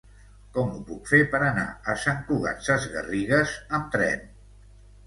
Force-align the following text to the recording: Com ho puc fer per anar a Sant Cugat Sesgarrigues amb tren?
Com 0.53 0.71
ho 0.77 0.79
puc 0.87 1.11
fer 1.11 1.19
per 1.35 1.41
anar 1.49 1.67
a 1.93 1.97
Sant 2.07 2.25
Cugat 2.31 2.67
Sesgarrigues 2.71 3.57
amb 3.79 3.97
tren? 3.99 4.27